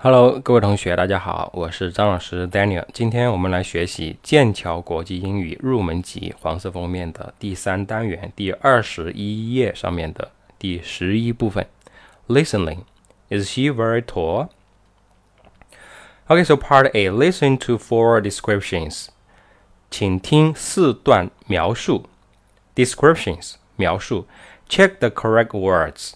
[0.00, 2.86] Hello，各位同学，大家好，我是张老师 Daniel。
[2.94, 11.66] 今天我们来学习剑桥国际英语入门级黄色封面的第三单元第二十一页上面的第十一部分。
[12.28, 12.82] Listening.
[13.28, 14.50] Is she very tall?
[16.28, 17.10] Okay, so part A.
[17.10, 19.08] Listen to four descriptions.
[19.90, 22.08] 请听四段描述。
[22.76, 24.28] Descriptions 描述。
[24.68, 26.12] Check the correct words.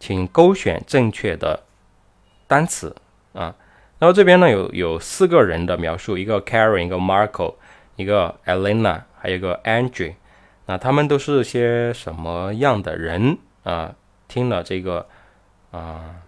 [0.00, 1.62] 请勾选正确的
[2.48, 2.96] 单词
[3.32, 3.54] 啊。
[3.98, 7.54] 然后这边呢有有四个人的描述，一个 Karen，一个 Marco，
[7.96, 10.14] 一个 Elena，还有一个 Andrew。
[10.66, 13.94] 那他们都是些什么样的人啊？
[14.28, 15.06] 听了这个
[15.70, 16.22] 啊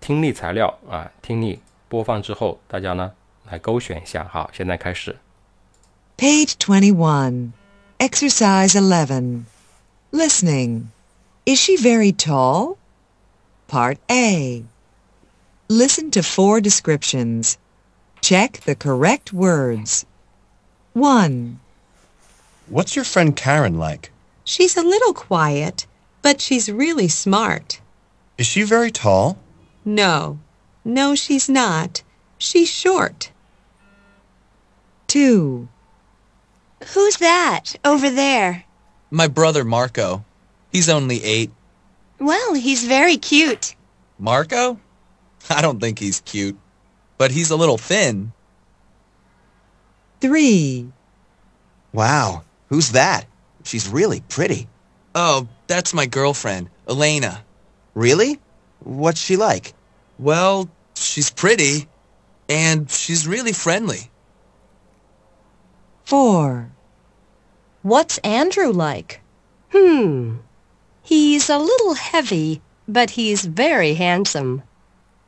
[0.00, 3.12] 听力材料啊听力播放之后，大家呢
[3.50, 4.26] 来勾选一下。
[4.30, 5.16] 好，现在开始。
[6.16, 7.52] Page 21.
[7.98, 9.44] Exercise 11.
[10.12, 10.86] Listening.
[11.44, 12.76] Is she very tall?
[13.68, 14.64] Part A.
[15.68, 17.58] Listen to four descriptions.
[18.20, 20.06] Check the correct words.
[20.92, 21.58] 1.
[22.68, 24.12] What's your friend Karen like?
[24.44, 25.86] She's a little quiet,
[26.22, 27.80] but she's really smart.
[28.38, 29.38] Is she very tall?
[29.84, 30.38] No,
[30.84, 32.02] no, she's not.
[32.38, 33.32] She's short.
[35.08, 35.68] 2.
[36.94, 38.64] Who's that over there?
[39.10, 40.24] My brother Marco.
[40.70, 41.50] He's only eight.
[42.20, 43.74] Well, he's very cute.
[44.18, 44.78] Marco?
[45.50, 46.58] I don't think he's cute.
[47.18, 48.32] But he's a little thin.
[50.20, 50.92] 3.
[51.92, 53.26] Wow, who's that?
[53.64, 54.68] She's really pretty.
[55.14, 57.42] Oh, that's my girlfriend, Elena.
[57.94, 58.38] Really?
[58.80, 59.72] What's she like?
[60.18, 61.88] Well, she's pretty.
[62.48, 64.10] And she's really friendly.
[66.04, 66.70] 4.
[67.82, 69.20] What's Andrew like?
[69.72, 70.36] Hmm.
[71.02, 74.62] He's a little heavy, but he's very handsome.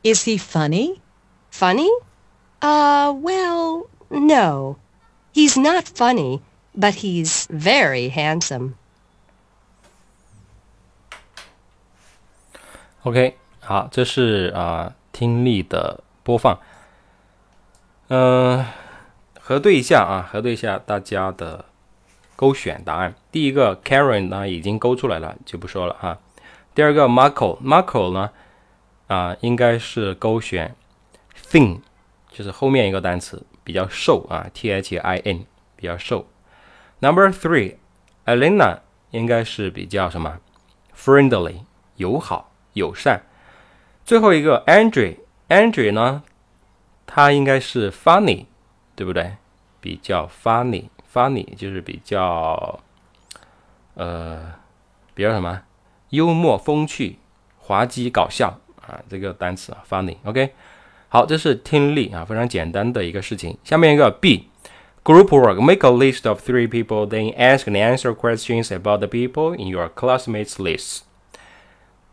[0.03, 1.01] Is he funny?
[1.51, 1.89] Funny?
[2.61, 4.77] Uh, well, no.
[5.33, 6.41] He's not funny,
[6.75, 8.75] but he's very handsome.
[13.03, 16.59] OK，好，这是啊、听力的播放。
[18.09, 18.65] 嗯、
[19.39, 21.65] 核对一下啊，核对一下大家的
[22.35, 23.15] 勾选答案。
[23.31, 26.17] 第一个 Karen 呢已经勾出来了，就不说了哈。
[26.73, 28.31] 第二个 Marco，Marco 呢
[29.09, 30.75] 啊、应该是勾选
[31.35, 31.81] thin，
[32.31, 36.27] 就是后面一个单词比较瘦啊，T H I N 比较瘦。
[36.99, 40.39] Number three，Elena 应该是比较什么
[40.95, 41.61] friendly
[41.95, 43.23] 友好友善。
[44.05, 46.21] 最后一个 Andre，Andre 呢，
[47.07, 48.45] 他应该是 funny，
[48.95, 49.37] 对不对？
[49.81, 52.79] 比较 funny，funny 就是比较
[53.95, 54.53] 呃
[55.15, 55.63] 比较什么
[56.09, 57.17] 幽默风趣、
[57.57, 60.50] 滑稽搞笑啊，这个单词啊 funny。OK，
[61.08, 63.56] 好，这是听力啊，非常简单的一个事情。
[63.64, 65.60] 下面一个 B。Group work.
[65.60, 69.66] Make a list of three people, then ask and answer questions about the people in
[69.66, 71.00] your classmates' list.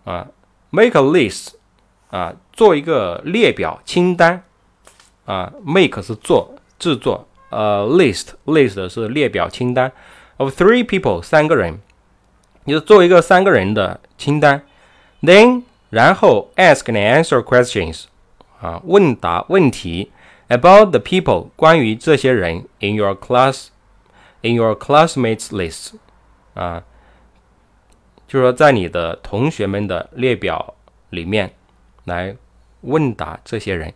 [0.04, 0.28] 啊，
[0.72, 1.54] make a list
[2.10, 4.44] 啊，做一个列表清单
[5.24, 9.90] 啊，make 是做制作，呃，list list 是列表清单，
[10.36, 11.80] of three people 三个人，
[12.66, 14.62] 你就做一个三个人的清单，
[15.22, 15.64] then
[15.97, 18.05] 然后 ask and answer questions
[18.61, 20.13] 啊，问答问题
[20.49, 23.69] about the people 关于这些人 in your class
[24.43, 25.95] in your classmates list
[26.53, 26.83] 啊。
[28.29, 30.75] 就是说，在你的同学们的列表
[31.09, 31.55] 里面
[32.05, 32.37] 来
[32.83, 33.95] 问答这些人。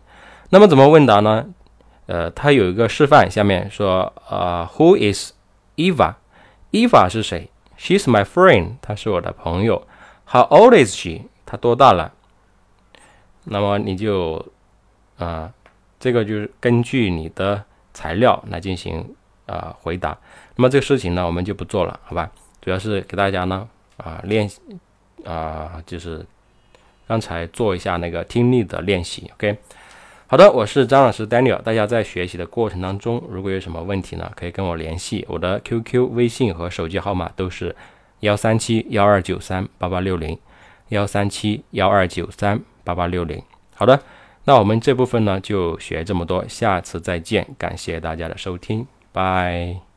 [0.49, 1.45] 那么怎么问答呢？
[2.07, 5.33] 呃，他有一个示范，下面说，呃，Who is
[5.75, 9.85] Eva？Eva 是谁？She's my friend，她是我的朋友。
[10.25, 11.25] How old is she？
[11.51, 12.13] 他多大了？
[13.43, 14.43] 那么你就
[15.17, 15.51] 啊、
[15.99, 17.61] 这个就是根据你的
[17.93, 19.13] 材料来进行
[19.47, 20.17] 啊、回答。
[20.55, 22.31] 那么这个事情呢，我们就不做了，好吧？
[22.61, 23.67] 主要是给大家呢。
[23.97, 24.61] 啊，练习
[25.25, 26.25] 啊，就是
[27.05, 29.29] 刚才做一下那个听力的练习。
[29.35, 29.57] OK，
[30.27, 31.61] 好的，我是张老师 Daniel。
[31.61, 35.25] 大家在学习的过程当中，如果有什么问题呢，可以跟我联系。
[35.27, 37.75] 我的 QQ、微信和手机号码都是
[38.21, 40.39] 幺三七幺二九三八八六零，
[40.91, 43.41] 幺三七幺二九三八八六零。
[43.75, 43.99] 好的，
[44.45, 49.90] 那我们这部分呢就学这么多，下次再见，感谢大家的收听，拜。